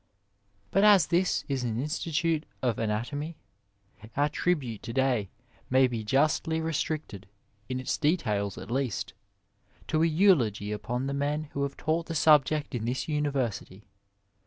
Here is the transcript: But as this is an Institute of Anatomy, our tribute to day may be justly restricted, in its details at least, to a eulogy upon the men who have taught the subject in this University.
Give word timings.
But 0.71 0.83
as 0.83 1.05
this 1.05 1.45
is 1.47 1.63
an 1.63 1.79
Institute 1.79 2.47
of 2.63 2.79
Anatomy, 2.79 3.37
our 4.17 4.29
tribute 4.29 4.81
to 4.81 4.93
day 4.93 5.29
may 5.69 5.85
be 5.85 6.03
justly 6.03 6.59
restricted, 6.59 7.27
in 7.69 7.79
its 7.79 7.99
details 7.99 8.57
at 8.57 8.71
least, 8.71 9.13
to 9.89 10.01
a 10.01 10.07
eulogy 10.07 10.71
upon 10.71 11.05
the 11.05 11.13
men 11.13 11.49
who 11.53 11.61
have 11.61 11.77
taught 11.77 12.07
the 12.07 12.15
subject 12.15 12.73
in 12.73 12.85
this 12.85 13.07
University. 13.07 13.83